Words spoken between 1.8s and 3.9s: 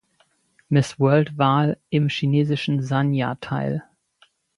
im chinesischen Sanya teil.